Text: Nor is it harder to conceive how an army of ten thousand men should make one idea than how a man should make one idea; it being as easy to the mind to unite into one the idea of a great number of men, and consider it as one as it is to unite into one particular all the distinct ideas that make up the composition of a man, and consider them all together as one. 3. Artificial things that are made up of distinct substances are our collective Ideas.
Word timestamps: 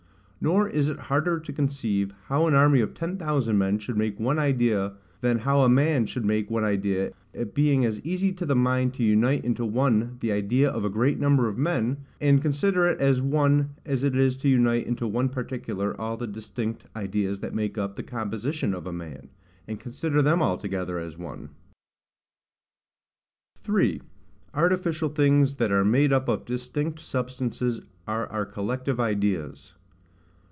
Nor 0.43 0.67
is 0.67 0.89
it 0.89 0.97
harder 0.97 1.39
to 1.39 1.53
conceive 1.53 2.15
how 2.25 2.47
an 2.47 2.55
army 2.55 2.81
of 2.81 2.95
ten 2.95 3.15
thousand 3.15 3.59
men 3.59 3.77
should 3.77 3.95
make 3.95 4.19
one 4.19 4.39
idea 4.39 4.93
than 5.21 5.37
how 5.37 5.61
a 5.61 5.69
man 5.69 6.07
should 6.07 6.25
make 6.25 6.49
one 6.49 6.63
idea; 6.63 7.11
it 7.31 7.53
being 7.53 7.85
as 7.85 8.01
easy 8.03 8.31
to 8.33 8.47
the 8.47 8.55
mind 8.55 8.95
to 8.95 9.03
unite 9.03 9.45
into 9.45 9.63
one 9.63 10.17
the 10.19 10.31
idea 10.31 10.67
of 10.67 10.83
a 10.83 10.89
great 10.89 11.19
number 11.19 11.47
of 11.47 11.59
men, 11.59 11.97
and 12.19 12.41
consider 12.41 12.87
it 12.87 12.99
as 12.99 13.21
one 13.21 13.75
as 13.85 14.03
it 14.03 14.15
is 14.15 14.35
to 14.37 14.49
unite 14.49 14.87
into 14.87 15.05
one 15.07 15.29
particular 15.29 15.95
all 16.01 16.17
the 16.17 16.25
distinct 16.25 16.85
ideas 16.95 17.41
that 17.41 17.53
make 17.53 17.77
up 17.77 17.93
the 17.93 18.01
composition 18.01 18.73
of 18.73 18.87
a 18.87 18.91
man, 18.91 19.29
and 19.67 19.79
consider 19.79 20.23
them 20.23 20.41
all 20.41 20.57
together 20.57 20.97
as 20.97 21.19
one. 21.19 21.49
3. 23.59 24.01
Artificial 24.55 25.09
things 25.09 25.57
that 25.57 25.71
are 25.71 25.85
made 25.85 26.11
up 26.11 26.27
of 26.27 26.45
distinct 26.45 26.97
substances 26.99 27.81
are 28.07 28.25
our 28.31 28.47
collective 28.47 28.99
Ideas. 28.99 29.75